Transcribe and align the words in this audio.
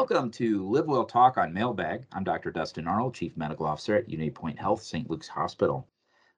Welcome 0.00 0.30
to 0.30 0.66
Live 0.66 0.86
Well 0.86 1.04
Talk 1.04 1.36
on 1.36 1.52
Mailbag. 1.52 2.06
I'm 2.12 2.24
Dr. 2.24 2.50
Dustin 2.50 2.88
Arnold, 2.88 3.14
Chief 3.14 3.36
Medical 3.36 3.66
Officer 3.66 3.96
at 3.96 4.08
Unity 4.08 4.30
Point 4.30 4.58
Health, 4.58 4.82
St. 4.82 5.10
Luke's 5.10 5.28
Hospital. 5.28 5.86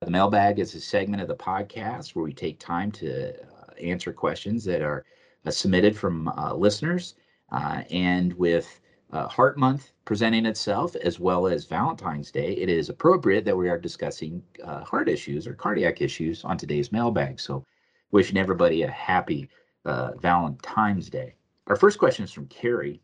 The 0.00 0.10
Mailbag 0.10 0.58
is 0.58 0.74
a 0.74 0.80
segment 0.80 1.22
of 1.22 1.28
the 1.28 1.36
podcast 1.36 2.16
where 2.16 2.24
we 2.24 2.32
take 2.32 2.58
time 2.58 2.90
to 2.90 3.30
uh, 3.30 3.72
answer 3.80 4.12
questions 4.12 4.64
that 4.64 4.82
are 4.82 5.04
uh, 5.46 5.52
submitted 5.52 5.96
from 5.96 6.26
uh, 6.30 6.52
listeners. 6.54 7.14
Uh, 7.52 7.82
and 7.92 8.32
with 8.32 8.80
uh, 9.12 9.28
Heart 9.28 9.58
Month 9.58 9.92
presenting 10.06 10.44
itself, 10.44 10.96
as 10.96 11.20
well 11.20 11.46
as 11.46 11.64
Valentine's 11.64 12.32
Day, 12.32 12.54
it 12.54 12.68
is 12.68 12.88
appropriate 12.88 13.44
that 13.44 13.56
we 13.56 13.68
are 13.68 13.78
discussing 13.78 14.42
uh, 14.64 14.82
heart 14.82 15.08
issues 15.08 15.46
or 15.46 15.54
cardiac 15.54 16.02
issues 16.02 16.42
on 16.42 16.58
today's 16.58 16.90
mailbag. 16.90 17.38
So, 17.38 17.64
wishing 18.10 18.38
everybody 18.38 18.82
a 18.82 18.90
happy 18.90 19.48
Valentine's 19.84 21.08
Day. 21.08 21.36
Our 21.68 21.76
first 21.76 22.00
question 22.00 22.24
is 22.24 22.32
from 22.32 22.48
Carrie. 22.48 23.00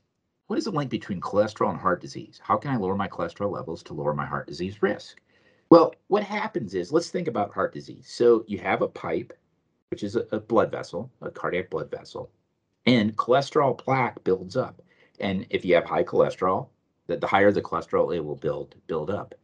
What 0.48 0.58
is 0.58 0.64
the 0.64 0.72
link 0.72 0.90
between 0.90 1.20
cholesterol 1.20 1.70
and 1.70 1.78
heart 1.78 2.00
disease? 2.00 2.40
How 2.42 2.56
can 2.56 2.72
I 2.72 2.76
lower 2.76 2.96
my 2.96 3.08
cholesterol 3.08 3.52
levels 3.52 3.82
to 3.84 3.94
lower 3.94 4.14
my 4.14 4.26
heart 4.26 4.48
disease 4.48 4.82
risk? 4.82 5.20
Well, 5.70 5.94
what 6.08 6.24
happens 6.24 6.74
is 6.74 6.92
let's 6.92 7.10
think 7.10 7.28
about 7.28 7.54
heart 7.54 7.72
disease. 7.72 8.06
So, 8.08 8.44
you 8.48 8.58
have 8.58 8.82
a 8.82 8.88
pipe, 8.88 9.32
which 9.90 10.02
is 10.02 10.16
a, 10.16 10.26
a 10.32 10.40
blood 10.40 10.70
vessel, 10.70 11.10
a 11.20 11.30
cardiac 11.30 11.70
blood 11.70 11.90
vessel, 11.90 12.30
and 12.86 13.16
cholesterol 13.16 13.78
plaque 13.78 14.24
builds 14.24 14.56
up 14.56 14.82
and 15.20 15.46
if 15.50 15.64
you 15.64 15.74
have 15.74 15.84
high 15.84 16.04
cholesterol, 16.04 16.68
that 17.06 17.20
the 17.20 17.26
higher 17.26 17.50
the 17.50 17.62
cholesterol, 17.62 18.14
it 18.14 18.24
will 18.24 18.36
build 18.36 18.74
build 18.86 19.10
up. 19.10 19.34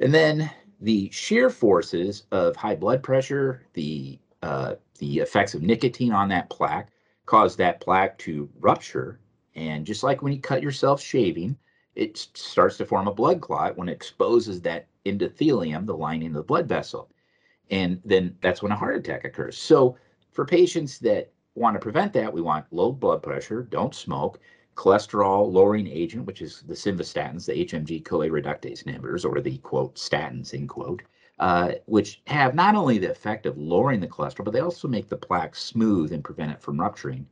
And 0.00 0.12
then 0.12 0.50
the 0.80 1.10
shear 1.10 1.50
forces 1.50 2.24
of 2.32 2.56
high 2.56 2.74
blood 2.74 3.02
pressure, 3.02 3.62
the 3.74 4.18
uh, 4.42 4.74
the 4.98 5.20
effects 5.20 5.54
of 5.54 5.62
nicotine 5.62 6.12
on 6.12 6.28
that 6.28 6.50
plaque 6.50 6.90
cause 7.26 7.56
that 7.56 7.80
plaque 7.80 8.18
to 8.18 8.48
rupture. 8.60 9.20
And 9.54 9.86
just 9.86 10.02
like 10.02 10.22
when 10.22 10.32
you 10.32 10.40
cut 10.40 10.62
yourself 10.62 11.00
shaving, 11.00 11.56
it 11.94 12.16
starts 12.34 12.76
to 12.78 12.86
form 12.86 13.06
a 13.06 13.14
blood 13.14 13.40
clot 13.40 13.76
when 13.76 13.88
it 13.88 13.92
exposes 13.92 14.60
that 14.62 14.86
endothelium, 15.04 15.86
the 15.86 15.96
lining 15.96 16.28
of 16.28 16.34
the 16.34 16.42
blood 16.42 16.66
vessel. 16.66 17.10
And 17.70 18.00
then 18.04 18.36
that's 18.40 18.62
when 18.62 18.72
a 18.72 18.76
heart 18.76 18.96
attack 18.96 19.24
occurs. 19.24 19.58
So 19.58 19.96
for 20.30 20.44
patients 20.44 20.98
that 21.00 21.32
want 21.54 21.74
to 21.74 21.80
prevent 21.80 22.12
that, 22.14 22.32
we 22.32 22.40
want 22.40 22.72
low 22.72 22.92
blood 22.92 23.22
pressure, 23.22 23.62
don't 23.62 23.94
smoke, 23.94 24.40
cholesterol 24.74 25.52
lowering 25.52 25.86
agent, 25.86 26.26
which 26.26 26.40
is 26.40 26.62
the 26.66 26.74
simvastatins, 26.74 27.44
the 27.44 27.64
HMG 27.64 28.04
CoA 28.04 28.28
reductase 28.28 28.84
inhibitors, 28.84 29.24
or 29.24 29.40
the 29.40 29.58
quote 29.58 29.96
statins, 29.96 30.54
end 30.54 30.68
quote, 30.68 31.02
uh, 31.38 31.72
which 31.86 32.22
have 32.26 32.54
not 32.54 32.74
only 32.74 32.98
the 32.98 33.10
effect 33.10 33.44
of 33.44 33.58
lowering 33.58 34.00
the 34.00 34.08
cholesterol, 34.08 34.44
but 34.44 34.52
they 34.52 34.60
also 34.60 34.88
make 34.88 35.08
the 35.08 35.16
plaque 35.16 35.54
smooth 35.54 36.12
and 36.12 36.24
prevent 36.24 36.52
it 36.52 36.60
from 36.60 36.80
rupturing. 36.80 37.26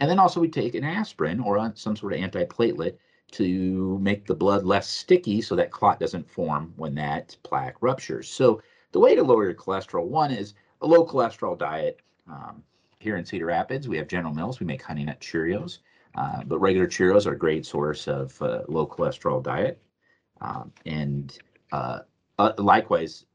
And 0.00 0.10
then 0.10 0.18
also 0.18 0.40
we 0.40 0.48
take 0.48 0.74
an 0.74 0.84
aspirin 0.84 1.40
or 1.40 1.72
some 1.74 1.96
sort 1.96 2.12
of 2.12 2.20
antiplatelet 2.20 2.96
to 3.32 3.98
make 4.00 4.26
the 4.26 4.34
blood 4.34 4.64
less 4.64 4.88
sticky 4.88 5.40
so 5.42 5.56
that 5.56 5.70
clot 5.70 5.98
doesn't 5.98 6.30
form 6.30 6.72
when 6.76 6.94
that 6.94 7.36
plaque 7.42 7.76
ruptures. 7.80 8.28
So 8.28 8.62
the 8.92 9.00
way 9.00 9.14
to 9.14 9.22
lower 9.22 9.44
your 9.44 9.54
cholesterol, 9.54 10.06
one 10.06 10.30
is 10.30 10.54
a 10.80 10.86
low 10.86 11.04
cholesterol 11.04 11.58
diet. 11.58 12.00
Um, 12.28 12.62
here 12.98 13.16
in 13.16 13.24
Cedar 13.24 13.46
Rapids, 13.46 13.88
we 13.88 13.96
have 13.96 14.08
General 14.08 14.34
Mills. 14.34 14.60
We 14.60 14.66
make 14.66 14.82
Honey 14.82 15.04
Nut 15.04 15.20
Cheerios. 15.20 15.78
Uh, 16.14 16.42
but 16.44 16.60
regular 16.60 16.86
Cheerios 16.86 17.26
are 17.26 17.32
a 17.32 17.38
great 17.38 17.66
source 17.66 18.08
of 18.08 18.40
uh, 18.40 18.62
low 18.68 18.86
cholesterol 18.86 19.42
diet. 19.42 19.80
Um, 20.40 20.72
and 20.84 21.38
uh, 21.72 22.00
uh 22.38 22.52
likewise, 22.58 23.26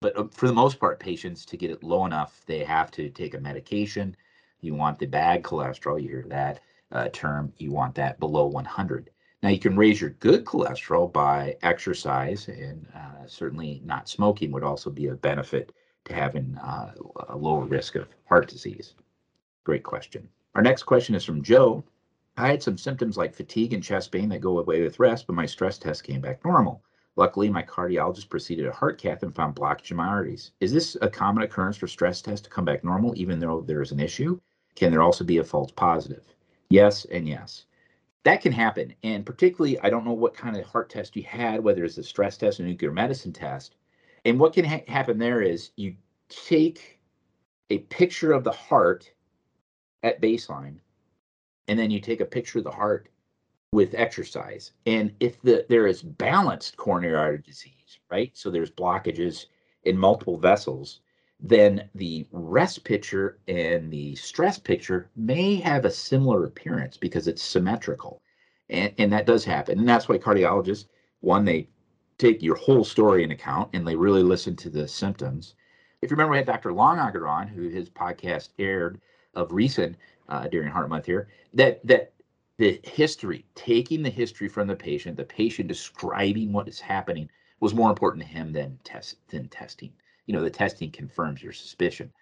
but 0.00 0.16
uh, 0.16 0.24
for 0.30 0.46
the 0.46 0.54
most 0.54 0.78
part, 0.78 1.00
patients 1.00 1.44
to 1.46 1.56
get 1.56 1.70
it 1.70 1.82
low 1.82 2.06
enough, 2.06 2.42
they 2.46 2.64
have 2.64 2.90
to 2.92 3.10
take 3.10 3.34
a 3.34 3.40
medication. 3.40 4.16
You 4.60 4.74
want 4.74 4.98
the 4.98 5.06
bad 5.06 5.42
cholesterol, 5.42 6.02
you 6.02 6.08
hear 6.08 6.26
that 6.28 6.60
uh, 6.92 7.08
term, 7.12 7.52
you 7.56 7.72
want 7.72 7.94
that 7.94 8.20
below 8.20 8.46
100. 8.46 9.10
Now, 9.42 9.48
you 9.48 9.58
can 9.58 9.76
raise 9.76 10.00
your 10.00 10.10
good 10.10 10.44
cholesterol 10.44 11.10
by 11.10 11.56
exercise, 11.62 12.48
and 12.48 12.86
uh, 12.94 13.26
certainly 13.26 13.80
not 13.84 14.08
smoking 14.08 14.52
would 14.52 14.64
also 14.64 14.90
be 14.90 15.06
a 15.06 15.14
benefit 15.14 15.72
to 16.04 16.14
having 16.14 16.58
uh, 16.58 16.92
a 17.28 17.36
lower 17.36 17.64
risk 17.64 17.94
of 17.94 18.08
heart 18.28 18.48
disease. 18.48 18.94
Great 19.64 19.82
question. 19.82 20.28
Our 20.54 20.62
next 20.62 20.82
question 20.82 21.14
is 21.14 21.24
from 21.24 21.42
Joe. 21.42 21.84
I 22.36 22.48
had 22.48 22.62
some 22.62 22.76
symptoms 22.76 23.16
like 23.16 23.34
fatigue 23.34 23.72
and 23.72 23.82
chest 23.82 24.12
pain 24.12 24.28
that 24.28 24.40
go 24.40 24.58
away 24.58 24.82
with 24.82 24.98
rest, 24.98 25.26
but 25.26 25.36
my 25.36 25.46
stress 25.46 25.78
test 25.78 26.04
came 26.04 26.20
back 26.20 26.44
normal. 26.44 26.82
Luckily, 27.16 27.50
my 27.50 27.62
cardiologist 27.62 28.28
proceeded 28.28 28.66
a 28.66 28.72
heart 28.72 28.98
cath 28.98 29.22
and 29.22 29.34
found 29.34 29.56
blockage 29.56 29.90
in 29.90 29.96
my 29.96 30.06
arteries. 30.06 30.52
Is 30.60 30.72
this 30.72 30.96
a 31.02 31.08
common 31.08 31.42
occurrence 31.42 31.76
for 31.76 31.86
stress 31.86 32.22
tests 32.22 32.44
to 32.44 32.50
come 32.50 32.64
back 32.64 32.84
normal, 32.84 33.14
even 33.16 33.40
though 33.40 33.60
there 33.62 33.82
is 33.82 33.92
an 33.92 34.00
issue? 34.00 34.40
Can 34.74 34.90
there 34.90 35.02
also 35.02 35.24
be 35.24 35.38
a 35.38 35.44
false 35.44 35.70
positive? 35.70 36.24
Yes, 36.68 37.04
and 37.06 37.28
yes. 37.28 37.64
That 38.24 38.42
can 38.42 38.52
happen. 38.52 38.94
And 39.02 39.24
particularly, 39.24 39.78
I 39.80 39.90
don't 39.90 40.04
know 40.04 40.12
what 40.12 40.34
kind 40.34 40.56
of 40.56 40.64
heart 40.64 40.90
test 40.90 41.16
you 41.16 41.22
had, 41.22 41.64
whether 41.64 41.84
it's 41.84 41.98
a 41.98 42.02
stress 42.02 42.36
test 42.36 42.60
or 42.60 42.64
nuclear 42.64 42.92
medicine 42.92 43.32
test. 43.32 43.76
And 44.24 44.38
what 44.38 44.52
can 44.52 44.64
ha- 44.64 44.84
happen 44.86 45.18
there 45.18 45.40
is 45.42 45.70
you 45.76 45.96
take 46.28 47.00
a 47.70 47.78
picture 47.78 48.32
of 48.32 48.44
the 48.44 48.52
heart 48.52 49.10
at 50.02 50.20
baseline 50.20 50.76
and 51.68 51.78
then 51.78 51.90
you 51.90 52.00
take 52.00 52.20
a 52.20 52.26
picture 52.26 52.58
of 52.58 52.64
the 52.64 52.70
heart 52.70 53.08
with 53.72 53.94
exercise. 53.94 54.72
And 54.86 55.14
if 55.20 55.40
the 55.42 55.64
there 55.68 55.86
is 55.86 56.02
balanced 56.02 56.76
coronary 56.76 57.14
artery 57.14 57.38
disease, 57.38 58.00
right? 58.10 58.36
So 58.36 58.50
there's 58.50 58.70
blockages 58.70 59.46
in 59.84 59.96
multiple 59.96 60.36
vessels, 60.36 61.00
then 61.42 61.88
the 61.94 62.26
rest 62.32 62.84
picture 62.84 63.38
and 63.48 63.90
the 63.90 64.14
stress 64.16 64.58
picture 64.58 65.08
may 65.16 65.56
have 65.56 65.84
a 65.84 65.90
similar 65.90 66.44
appearance 66.44 66.96
because 66.96 67.26
it's 67.26 67.42
symmetrical. 67.42 68.20
And, 68.68 68.92
and 68.98 69.12
that 69.12 69.26
does 69.26 69.44
happen. 69.44 69.78
And 69.78 69.88
that's 69.88 70.08
why 70.08 70.18
cardiologists, 70.18 70.86
one, 71.20 71.44
they 71.44 71.68
take 72.18 72.42
your 72.42 72.56
whole 72.56 72.84
story 72.84 73.24
in 73.24 73.30
account 73.30 73.70
and 73.72 73.86
they 73.86 73.96
really 73.96 74.22
listen 74.22 74.54
to 74.56 74.70
the 74.70 74.86
symptoms. 74.86 75.54
If 76.02 76.10
you 76.10 76.14
remember, 76.14 76.32
we 76.32 76.36
had 76.38 76.46
Dr. 76.46 76.70
Longauger 76.70 77.28
on, 77.28 77.48
who 77.48 77.68
his 77.68 77.88
podcast 77.88 78.50
aired 78.58 79.00
of 79.34 79.52
recent 79.52 79.96
uh, 80.28 80.46
during 80.48 80.70
Heart 80.70 80.90
Month 80.90 81.06
here, 81.06 81.28
that 81.54 81.84
that 81.86 82.12
the 82.58 82.78
history, 82.84 83.46
taking 83.54 84.02
the 84.02 84.10
history 84.10 84.48
from 84.48 84.68
the 84.68 84.76
patient, 84.76 85.16
the 85.16 85.24
patient 85.24 85.68
describing 85.68 86.52
what 86.52 86.68
is 86.68 86.78
happening, 86.78 87.28
was 87.60 87.74
more 87.74 87.88
important 87.88 88.22
to 88.22 88.28
him 88.28 88.52
than 88.52 88.78
test 88.84 89.16
than 89.28 89.48
testing. 89.48 89.92
You 90.30 90.36
know, 90.36 90.44
the 90.44 90.48
testing 90.48 90.92
confirms 90.92 91.42
your 91.42 91.52
suspicion. 91.52 92.12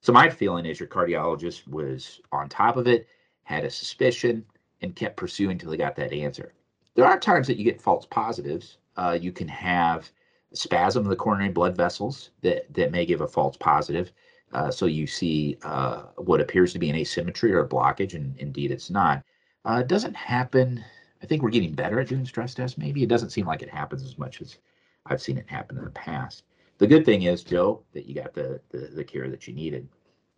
So 0.00 0.10
my 0.10 0.30
feeling 0.30 0.64
is 0.64 0.80
your 0.80 0.88
cardiologist 0.88 1.68
was 1.68 2.18
on 2.32 2.48
top 2.48 2.78
of 2.78 2.86
it, 2.86 3.06
had 3.42 3.62
a 3.62 3.70
suspicion, 3.70 4.46
and 4.80 4.96
kept 4.96 5.18
pursuing 5.18 5.50
until 5.50 5.70
they 5.70 5.76
got 5.76 5.94
that 5.96 6.14
answer. 6.14 6.54
There 6.94 7.04
are 7.04 7.20
times 7.20 7.46
that 7.46 7.58
you 7.58 7.64
get 7.64 7.82
false 7.82 8.06
positives. 8.06 8.78
Uh, 8.96 9.18
you 9.20 9.32
can 9.32 9.48
have 9.48 10.10
spasm 10.54 11.04
of 11.04 11.10
the 11.10 11.16
coronary 11.16 11.50
blood 11.50 11.76
vessels 11.76 12.30
that 12.40 12.72
that 12.72 12.90
may 12.90 13.04
give 13.04 13.20
a 13.20 13.28
false 13.28 13.58
positive. 13.58 14.12
Uh, 14.54 14.70
so 14.70 14.86
you 14.86 15.06
see 15.06 15.58
uh, 15.62 16.04
what 16.16 16.40
appears 16.40 16.72
to 16.72 16.78
be 16.78 16.88
an 16.88 16.96
asymmetry 16.96 17.52
or 17.52 17.60
a 17.60 17.68
blockage, 17.68 18.14
and 18.14 18.34
indeed 18.38 18.70
it's 18.70 18.88
not. 18.88 19.22
Uh, 19.66 19.80
it 19.82 19.88
doesn't 19.88 20.16
happen. 20.16 20.82
I 21.22 21.26
think 21.26 21.42
we're 21.42 21.50
getting 21.50 21.74
better 21.74 22.00
at 22.00 22.08
doing 22.08 22.24
stress 22.24 22.54
tests. 22.54 22.78
Maybe 22.78 23.02
it 23.02 23.10
doesn't 23.10 23.28
seem 23.28 23.44
like 23.44 23.60
it 23.60 23.68
happens 23.68 24.04
as 24.04 24.16
much 24.16 24.40
as 24.40 24.56
I've 25.04 25.20
seen 25.20 25.36
it 25.36 25.50
happen 25.50 25.76
in 25.76 25.84
the 25.84 25.90
past. 25.90 26.44
The 26.78 26.86
good 26.86 27.04
thing 27.04 27.22
is, 27.22 27.44
Joe, 27.44 27.82
that 27.92 28.06
you 28.06 28.14
got 28.14 28.34
the, 28.34 28.60
the, 28.70 28.90
the 28.94 29.04
care 29.04 29.28
that 29.28 29.46
you 29.46 29.54
needed. 29.54 29.88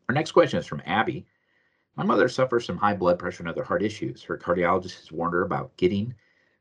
Our 0.08 0.14
next 0.14 0.32
question 0.32 0.58
is 0.58 0.66
from 0.66 0.82
Abby. 0.86 1.26
My 1.96 2.04
mother 2.04 2.28
suffers 2.28 2.66
from 2.66 2.78
high 2.78 2.94
blood 2.94 3.18
pressure 3.18 3.42
and 3.42 3.48
other 3.48 3.64
heart 3.64 3.82
issues. 3.82 4.22
Her 4.22 4.38
cardiologist 4.38 4.98
has 5.00 5.12
warned 5.12 5.34
her 5.34 5.42
about 5.42 5.76
getting 5.76 6.14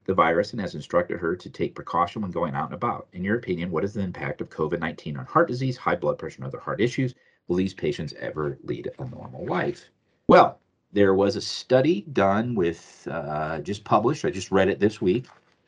the 0.05 0.13
virus 0.13 0.51
and 0.51 0.61
has 0.61 0.75
instructed 0.75 1.19
her 1.19 1.35
to 1.35 1.49
take 1.49 1.75
precaution 1.75 2.21
when 2.21 2.31
going 2.31 2.55
out 2.55 2.65
and 2.65 2.73
about. 2.73 3.07
In 3.13 3.23
your 3.23 3.37
opinion, 3.37 3.71
what 3.71 3.83
is 3.83 3.93
the 3.93 4.01
impact 4.01 4.41
of 4.41 4.49
COVID 4.49 4.79
19 4.79 5.17
on 5.17 5.25
heart 5.25 5.47
disease, 5.47 5.77
high 5.77 5.95
blood 5.95 6.17
pressure, 6.17 6.37
and 6.37 6.45
other 6.45 6.59
heart 6.59 6.81
issues? 6.81 7.15
will 7.49 7.57
these 7.57 7.73
patients 7.73 8.13
ever 8.19 8.57
lead 8.63 8.89
a 8.99 9.05
normal 9.05 9.45
life? 9.45 9.89
Well, 10.27 10.59
there 10.93 11.13
was 11.13 11.35
a 11.35 11.41
study 11.41 12.05
done 12.13 12.55
with 12.55 13.07
uh, 13.11 13.59
just 13.59 13.83
published. 13.83 14.23
I 14.23 14.29
just 14.29 14.51
read 14.51 14.69
it 14.69 14.79
this 14.79 15.01
week, 15.01 15.25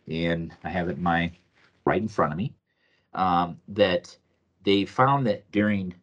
and 0.08 0.54
I 0.64 0.70
have 0.70 0.88
it 0.88 0.98
in 0.98 1.04
my 1.04 1.32
right 1.86 2.02
in 2.02 2.08
front 2.08 2.32
of 2.32 2.38
me. 2.38 2.54
Um, 3.14 3.60
that 3.68 4.16
they 4.64 4.86
found 4.86 5.28
that 5.28 5.50
during 5.52 5.94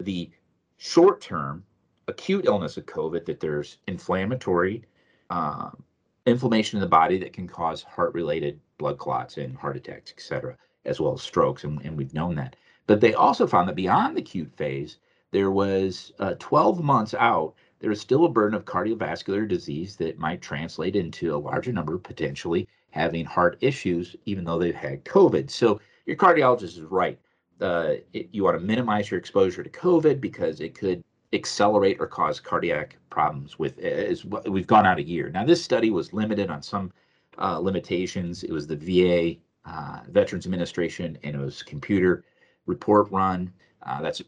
the 0.00 0.30
short 0.78 1.20
term 1.20 1.64
acute 2.08 2.46
illness 2.46 2.76
of 2.76 2.86
COVID, 2.86 3.26
that 3.26 3.40
there's 3.40 3.78
inflammatory 3.86 4.84
um, 5.30 5.82
inflammation 6.26 6.78
in 6.78 6.80
the 6.80 6.86
body 6.86 7.18
that 7.18 7.32
can 7.32 7.46
cause 7.46 7.82
heart 7.82 8.14
related 8.14 8.60
blood 8.78 8.98
clots 8.98 9.36
and 9.36 9.56
heart 9.56 9.76
attacks, 9.76 10.12
et 10.16 10.22
cetera, 10.22 10.56
as 10.84 11.00
well 11.00 11.14
as 11.14 11.22
strokes. 11.22 11.64
And, 11.64 11.80
and 11.82 11.96
we've 11.96 12.14
known 12.14 12.34
that. 12.36 12.56
But 12.86 13.00
they 13.00 13.14
also 13.14 13.46
found 13.46 13.68
that 13.68 13.76
beyond 13.76 14.16
the 14.16 14.22
acute 14.22 14.52
phase, 14.56 14.98
there 15.30 15.50
was 15.50 16.12
uh, 16.18 16.34
12 16.38 16.82
months 16.82 17.14
out, 17.14 17.54
there 17.80 17.90
is 17.90 18.00
still 18.00 18.24
a 18.24 18.30
burden 18.30 18.56
of 18.56 18.64
cardiovascular 18.64 19.46
disease 19.46 19.96
that 19.96 20.18
might 20.18 20.40
translate 20.40 20.96
into 20.96 21.34
a 21.34 21.38
larger 21.38 21.72
number 21.72 21.98
potentially 21.98 22.66
having 22.90 23.24
heart 23.24 23.58
issues, 23.60 24.16
even 24.24 24.44
though 24.44 24.58
they've 24.58 24.74
had 24.74 25.04
COVID. 25.04 25.50
So 25.50 25.80
your 26.08 26.16
cardiologist 26.16 26.78
is 26.78 26.80
right. 26.80 27.18
Uh, 27.60 27.94
it, 28.14 28.28
you 28.32 28.42
want 28.42 28.58
to 28.58 28.64
minimize 28.64 29.10
your 29.10 29.20
exposure 29.20 29.62
to 29.62 29.68
COVID 29.68 30.20
because 30.20 30.60
it 30.60 30.74
could 30.74 31.04
accelerate 31.34 31.98
or 32.00 32.06
cause 32.06 32.40
cardiac 32.40 32.96
problems 33.10 33.58
with 33.58 33.78
as 33.78 34.24
we've 34.24 34.66
gone 34.66 34.86
out 34.86 34.98
a 34.98 35.02
year. 35.02 35.28
Now 35.28 35.44
this 35.44 35.62
study 35.62 35.90
was 35.90 36.14
limited 36.14 36.48
on 36.48 36.62
some 36.62 36.90
uh, 37.36 37.58
limitations. 37.58 38.42
It 38.42 38.50
was 38.50 38.66
the 38.66 38.76
VA, 38.76 39.38
uh, 39.70 40.00
Veterans 40.08 40.46
Administration, 40.46 41.18
and 41.24 41.36
it 41.36 41.38
was 41.38 41.62
computer 41.62 42.24
report 42.64 43.10
run. 43.10 43.52
Uh, 43.82 44.00
that's 44.00 44.22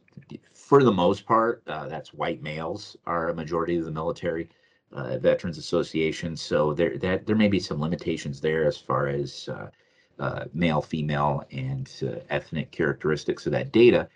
for 0.52 0.84
the 0.84 0.92
most 0.92 1.24
part, 1.24 1.62
uh, 1.66 1.88
that's 1.88 2.12
white 2.12 2.42
males 2.42 2.94
are 3.06 3.30
a 3.30 3.34
majority 3.34 3.78
of 3.78 3.86
the 3.86 3.90
military 3.90 4.50
uh, 4.92 5.16
Veterans 5.16 5.56
Association. 5.56 6.36
So 6.36 6.74
there 6.74 6.98
that 6.98 7.26
there 7.26 7.36
may 7.36 7.48
be 7.48 7.58
some 7.58 7.80
limitations 7.80 8.38
there 8.38 8.66
as 8.66 8.76
far 8.76 9.08
as 9.08 9.48
male, 10.52 10.82
female, 10.82 11.44
and 11.50 11.90
ethnic 12.28 12.70
characteristics 12.70 13.46
of 13.46 13.52
that 13.52 13.72
data. 13.72 14.08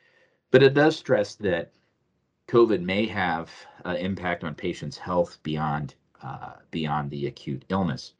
But 0.50 0.62
it 0.62 0.74
does 0.74 0.96
stress 0.96 1.34
that 1.36 1.72
COVID 2.48 2.82
may 2.82 3.06
have 3.06 3.50
an 3.84 3.96
impact 3.96 4.44
on 4.44 4.54
patients' 4.54 4.98
health 4.98 5.38
beyond 5.42 5.94
uh, 6.22 6.54
beyond 6.70 7.10
the 7.10 7.26
acute 7.26 7.64
illness. 7.68 8.14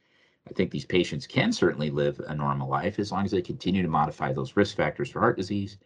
I 0.49 0.53
think 0.53 0.71
these 0.71 0.85
patients 0.85 1.27
can 1.27 1.53
certainly 1.53 1.91
live 1.91 2.21
a 2.27 2.35
normal 2.35 2.69
life 2.69 2.99
as 2.99 3.11
long 3.11 3.25
as 3.25 3.31
they 3.31 3.41
continue 3.41 3.83
to 3.83 3.89
modify 3.89 4.33
those 4.33 4.57
risk 4.57 4.77
factors 4.77 5.11
for 5.11 5.21
heart 5.21 5.39
disease. 5.39 5.79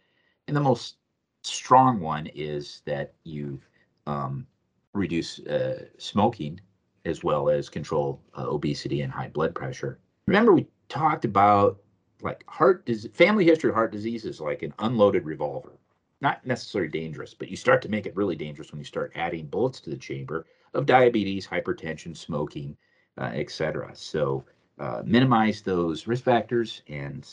And 0.47 0.55
the 0.55 0.61
most 0.61 0.97
strong 1.43 2.01
one 2.01 2.27
is 2.27 2.81
that 2.85 3.13
you 3.23 3.61
um, 4.05 4.45
reduce 4.93 5.39
uh, 5.39 5.85
smoking 5.97 6.59
as 7.05 7.23
well 7.23 7.49
as 7.49 7.69
control 7.69 8.21
uh, 8.37 8.47
obesity 8.47 9.01
and 9.01 9.11
high 9.13 9.29
blood 9.29 9.55
pressure. 9.55 9.99
Remember, 10.25 10.53
we 10.53 10.67
talked 10.89 11.23
about 11.23 11.79
like 12.21 12.43
heart 12.47 12.85
disease, 12.85 13.11
family 13.13 13.45
history 13.45 13.69
of 13.69 13.75
heart 13.75 13.91
disease 13.91 14.25
is 14.25 14.41
like 14.41 14.61
an 14.61 14.73
unloaded 14.79 15.25
revolver. 15.25 15.73
Not 16.21 16.45
necessarily 16.45 16.89
dangerous, 16.89 17.33
but 17.33 17.49
you 17.49 17.55
start 17.55 17.81
to 17.83 17.89
make 17.89 18.05
it 18.05 18.15
really 18.15 18.35
dangerous 18.35 18.71
when 18.71 18.79
you 18.79 18.85
start 18.85 19.13
adding 19.15 19.47
bullets 19.47 19.79
to 19.81 19.89
the 19.89 19.97
chamber 19.97 20.45
of 20.73 20.85
diabetes, 20.85 21.47
hypertension, 21.47 22.15
smoking, 22.15 22.75
uh, 23.17 23.31
etc. 23.33 23.91
So 23.93 24.43
uh, 24.79 25.01
minimize 25.05 25.61
those 25.61 26.07
risk 26.07 26.23
factors 26.23 26.81
and 26.87 27.27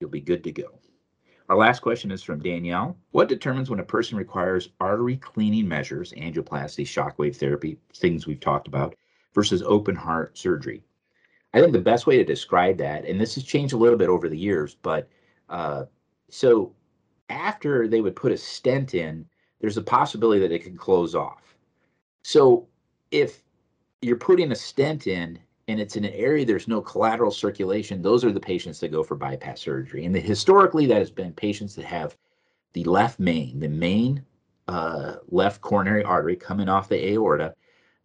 you'll 0.00 0.10
be 0.10 0.20
good 0.20 0.44
to 0.44 0.52
go. 0.52 0.78
Our 1.48 1.56
last 1.56 1.80
question 1.80 2.12
is 2.12 2.22
from 2.22 2.42
Danielle. 2.42 2.96
What 3.10 3.28
determines 3.28 3.70
when 3.70 3.80
a 3.80 3.84
person 3.84 4.16
requires 4.16 4.68
artery 4.80 5.16
cleaning 5.16 5.66
measures, 5.66 6.12
angioplasty, 6.12 6.84
shockwave 6.84 7.36
therapy, 7.36 7.76
things 7.94 8.26
we've 8.26 8.38
talked 8.38 8.68
about, 8.68 8.94
versus 9.34 9.62
open 9.62 9.96
heart 9.96 10.38
surgery? 10.38 10.84
I 11.52 11.60
think 11.60 11.72
the 11.72 11.80
best 11.80 12.06
way 12.06 12.16
to 12.16 12.24
describe 12.24 12.78
that, 12.78 13.04
and 13.04 13.20
this 13.20 13.34
has 13.34 13.44
changed 13.44 13.74
a 13.74 13.76
little 13.76 13.98
bit 13.98 14.08
over 14.08 14.28
the 14.28 14.38
years, 14.38 14.76
but 14.82 15.08
uh, 15.48 15.84
so 16.28 16.72
after 17.28 17.88
they 17.88 18.00
would 18.00 18.16
put 18.16 18.32
a 18.32 18.36
stent 18.36 18.94
in, 18.94 19.26
there's 19.60 19.76
a 19.76 19.82
possibility 19.82 20.40
that 20.40 20.52
it 20.52 20.62
could 20.62 20.78
close 20.78 21.14
off. 21.14 21.56
So 22.22 22.68
if 23.10 23.42
you're 24.00 24.16
putting 24.16 24.52
a 24.52 24.56
stent 24.56 25.06
in 25.06 25.38
and 25.68 25.80
it's 25.80 25.96
in 25.96 26.04
an 26.04 26.12
area 26.14 26.44
there's 26.44 26.68
no 26.68 26.80
collateral 26.80 27.30
circulation, 27.30 28.02
those 28.02 28.24
are 28.24 28.32
the 28.32 28.40
patients 28.40 28.80
that 28.80 28.92
go 28.92 29.02
for 29.02 29.16
bypass 29.16 29.60
surgery. 29.60 30.04
And 30.04 30.14
the, 30.14 30.20
historically, 30.20 30.86
that 30.86 30.98
has 30.98 31.10
been 31.10 31.32
patients 31.32 31.74
that 31.76 31.84
have 31.84 32.16
the 32.72 32.84
left 32.84 33.18
main, 33.18 33.58
the 33.58 33.68
main 33.68 34.24
uh, 34.68 35.16
left 35.28 35.60
coronary 35.60 36.04
artery 36.04 36.36
coming 36.36 36.68
off 36.68 36.88
the 36.88 37.12
aorta, 37.12 37.54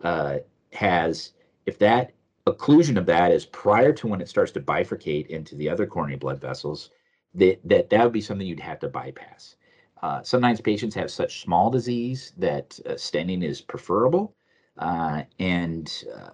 uh, 0.01 0.38
has 0.74 1.33
if 1.65 1.80
that 1.80 2.12
occlusion 2.47 2.97
of 2.97 3.06
that 3.07 3.31
is 3.31 3.45
prior 3.45 3.92
to 3.94 4.07
when 4.07 4.21
it 4.21 4.30
starts 4.30 4.51
to 4.51 4.59
bifurcate 4.59 5.27
into 5.27 5.56
the 5.56 5.69
other 5.69 5.86
coronary 5.86 6.18
blood 6.18 6.39
vessels, 6.39 6.92
that 7.33 7.59
that, 7.68 7.89
that 7.89 8.03
would 8.03 8.13
be 8.13 8.21
something 8.21 8.45
you'd 8.47 8.59
have 8.59 8.80
to 8.80 8.88
bypass. 8.88 9.56
Uh, 10.01 10.21
sometimes 10.21 10.62
patients 10.62 10.94
have 10.94 11.09
such 11.09 11.42
small 11.42 11.69
disease 11.69 12.33
that 12.38 12.80
uh, 12.86 12.92
stenting 12.92 13.44
is 13.44 13.62
preferable, 13.62 14.36
uh, 14.77 15.24
and 15.39 16.03
uh, 16.15 16.30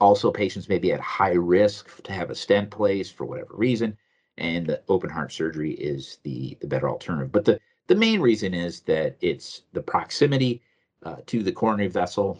also 0.00 0.30
patients 0.30 0.68
may 0.68 0.78
be 0.78 0.92
at 0.92 1.00
high 1.00 1.32
risk 1.32 2.02
to 2.02 2.12
have 2.12 2.30
a 2.30 2.34
stent 2.34 2.70
placed 2.70 3.16
for 3.16 3.24
whatever 3.24 3.54
reason, 3.56 3.96
and 4.36 4.66
the 4.66 4.80
open 4.88 5.10
heart 5.10 5.32
surgery 5.32 5.72
is 5.72 6.18
the 6.22 6.56
the 6.60 6.68
better 6.68 6.88
alternative. 6.88 7.32
But 7.32 7.44
the 7.44 7.58
the 7.88 7.96
main 7.96 8.20
reason 8.20 8.54
is 8.54 8.80
that 8.82 9.16
it's 9.20 9.62
the 9.72 9.82
proximity 9.82 10.62
uh, 11.04 11.16
to 11.26 11.42
the 11.42 11.52
coronary 11.52 11.88
vessel 11.88 12.38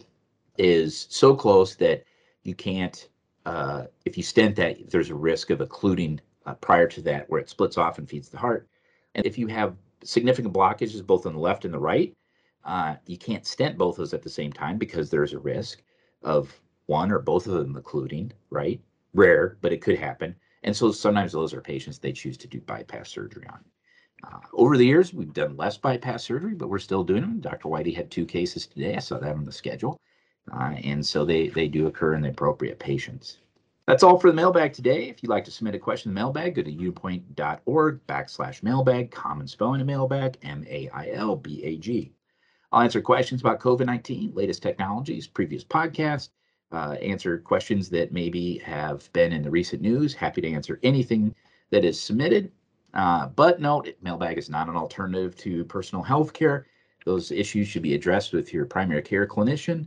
is 0.59 1.07
so 1.11 1.35
close 1.35 1.75
that 1.77 2.05
you 2.49 2.55
can't. 2.55 3.09
Uh, 3.47 3.85
if 4.05 4.17
you 4.17 4.23
stent 4.23 4.57
that, 4.57 4.91
there's 4.91 5.11
a 5.11 5.15
risk 5.15 5.51
of 5.51 5.61
occluding 5.61 6.21
uh, 6.47 6.55
prior 6.55 6.89
to 6.89 7.03
that, 7.03 7.29
where 7.31 7.41
it 7.41 7.49
splits 7.49 7.79
off 7.79 7.99
and 7.99 8.09
feeds 8.09 8.29
the 8.29 8.39
heart. 8.39 8.69
And 9.15 9.25
if 9.27 9.39
you 9.39 9.47
have 9.47 9.77
significant 10.03 10.55
blockages 10.55 11.07
both 11.07 11.27
on 11.27 11.35
the 11.35 11.39
left 11.39 11.65
and 11.65 11.73
the 11.73 11.79
right, 11.79 12.15
uh, 12.65 12.97
you 13.07 13.17
can't 13.17 13.47
stent 13.47 13.79
both 13.79 13.97
those 13.97 14.15
at 14.15 14.23
the 14.23 14.31
same 14.31 14.53
time 14.53 14.79
because 14.79 15.11
there's 15.11 15.33
a 15.33 15.39
risk 15.39 15.83
of 16.23 16.59
one 16.87 17.13
or 17.13 17.19
both 17.19 17.47
of 17.47 17.55
them 17.55 17.77
occluding, 17.77 18.33
right? 18.51 18.81
Rare, 19.15 19.59
but 19.61 19.73
it 19.73 19.83
could 19.83 19.99
happen. 19.99 20.35
And 20.65 20.77
so 20.77 20.91
sometimes 20.91 21.33
those 21.33 21.55
are 21.55 21.61
patients 21.61 21.99
they 21.99 22.13
choose 22.13 22.37
to 22.39 22.49
do 22.49 22.61
bypass 22.61 23.11
surgery 23.11 23.47
on. 23.49 23.65
Uh, 24.25 24.41
over 24.53 24.77
the 24.77 24.85
years, 24.85 25.15
we've 25.15 25.33
done 25.33 25.57
less 25.57 25.79
bypass 25.79 26.25
surgery, 26.25 26.55
but 26.55 26.69
we're 26.69 26.79
still 26.79 27.05
doing 27.05 27.21
them. 27.21 27.41
Dr. 27.41 27.69
Whitey 27.69 27.95
had 27.95 28.11
two 28.11 28.27
cases 28.27 28.67
today. 28.67 28.97
I 28.97 29.01
saw 29.01 29.19
that 29.19 29.37
on 29.37 29.45
the 29.45 29.53
schedule. 29.53 30.01
Uh, 30.53 30.75
and 30.85 31.05
so 31.05 31.25
they, 31.25 31.49
they 31.49 31.69
do 31.69 31.87
occur 31.87 32.15
in 32.15 32.23
the 32.23 32.31
appropriate 32.31 32.79
patients. 32.79 33.39
That's 33.87 34.03
all 34.03 34.19
for 34.19 34.29
the 34.31 34.37
mailbag 34.37 34.75
today. 34.75 35.09
If 35.09 35.23
you'd 35.23 35.31
like 35.31 35.45
to 35.47 35.51
submit 35.51 35.75
a 35.75 35.79
question 35.79 36.11
in 36.11 36.15
the 36.15 36.21
mailbag, 36.21 36.57
go 36.57 36.63
to 36.63 36.71
unitypoint.org 36.71 38.07
backslash 38.07 38.63
mailbag, 38.63 39.11
common 39.11 39.49
spelling 39.49 39.81
of 39.81 39.87
mailbag, 39.87 40.37
M-A-I-L-B-A-G. 40.43 42.13
I'll 42.71 42.83
answer 42.83 43.01
questions 43.01 43.41
about 43.41 43.61
COVID-19, 43.61 44.37
latest 44.37 44.63
technologies, 44.63 45.27
previous 45.27 45.65
podcasts, 45.65 46.29
uh, 46.71 46.97
answer 47.01 47.39
questions 47.39 47.89
that 47.89 48.13
maybe 48.13 48.59
have 48.59 49.11
been 49.15 49.33
in 49.33 49.43
the 49.43 49.51
recent 49.51 49.81
news. 49.81 50.13
Happy 50.13 50.43
to 50.43 50.53
answer 50.53 50.79
anything 50.83 51.35
that 51.71 51.85
is 51.85 51.99
submitted. 51.99 52.53
Uh, 52.93 53.29
but 53.29 53.61
note, 53.61 53.89
mailbag 54.03 54.37
is 54.37 54.51
not 54.51 54.69
an 54.69 54.77
alternative 54.77 55.35
to 55.37 55.65
personal 55.65 56.03
health 56.03 56.33
care. 56.33 56.67
Those 57.05 57.31
issues 57.31 57.69
should 57.69 57.83
be 57.83 57.95
addressed 57.95 58.35
with 58.35 58.53
your 58.53 58.67
primary 58.67 59.03
care 59.03 59.27
clinician. 59.27 59.87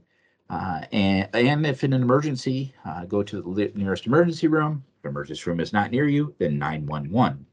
Uh, 0.51 0.81
and, 0.91 1.29
and 1.33 1.65
if 1.65 1.81
in 1.85 1.93
an 1.93 2.01
emergency, 2.01 2.73
uh, 2.83 3.05
go 3.05 3.23
to 3.23 3.41
the 3.41 3.71
nearest 3.73 4.05
emergency 4.05 4.47
room. 4.47 4.83
If 4.99 5.05
emergency 5.05 5.49
room 5.49 5.61
is 5.61 5.71
not 5.71 5.91
near 5.91 6.09
you, 6.09 6.35
then 6.39 6.59
911. 6.59 7.45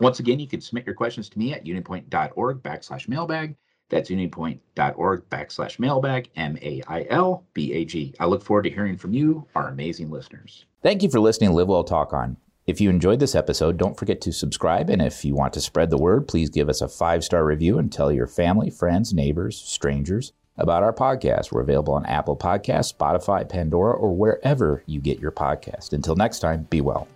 Once 0.00 0.20
again, 0.20 0.40
you 0.40 0.48
can 0.48 0.62
submit 0.62 0.86
your 0.86 0.94
questions 0.94 1.28
to 1.28 1.38
me 1.38 1.52
at 1.52 1.66
unitypoint.org 1.66 2.62
backslash 2.62 3.08
mailbag. 3.08 3.54
That's 3.90 4.10
unitypoint.org 4.10 5.28
backslash 5.28 5.78
mailbag, 5.78 6.30
M 6.34 6.56
A 6.62 6.82
I 6.88 7.06
L 7.10 7.44
B 7.52 7.72
A 7.74 7.84
G. 7.84 8.14
I 8.18 8.24
look 8.24 8.42
forward 8.42 8.62
to 8.62 8.70
hearing 8.70 8.96
from 8.96 9.12
you, 9.12 9.46
our 9.54 9.68
amazing 9.68 10.10
listeners. 10.10 10.64
Thank 10.82 11.02
you 11.02 11.10
for 11.10 11.20
listening 11.20 11.52
Live 11.52 11.68
Well 11.68 11.84
Talk 11.84 12.14
On. 12.14 12.38
If 12.66 12.80
you 12.80 12.88
enjoyed 12.88 13.20
this 13.20 13.34
episode, 13.34 13.76
don't 13.76 13.96
forget 13.96 14.20
to 14.22 14.32
subscribe. 14.32 14.90
And 14.90 15.00
if 15.00 15.24
you 15.24 15.34
want 15.34 15.52
to 15.52 15.60
spread 15.60 15.90
the 15.90 15.98
word, 15.98 16.26
please 16.26 16.50
give 16.50 16.68
us 16.68 16.80
a 16.80 16.88
five 16.88 17.22
star 17.22 17.44
review 17.44 17.78
and 17.78 17.92
tell 17.92 18.10
your 18.10 18.26
family, 18.26 18.70
friends, 18.70 19.12
neighbors, 19.12 19.56
strangers 19.56 20.32
about 20.58 20.82
our 20.82 20.92
podcast. 20.92 21.52
We're 21.52 21.62
available 21.62 21.94
on 21.94 22.06
Apple 22.06 22.36
Podcasts, 22.36 22.94
Spotify, 22.94 23.48
Pandora, 23.48 23.94
or 23.94 24.14
wherever 24.14 24.82
you 24.86 25.00
get 25.00 25.18
your 25.18 25.32
podcast. 25.32 25.92
Until 25.92 26.16
next 26.16 26.40
time, 26.40 26.66
be 26.70 26.80
well. 26.80 27.08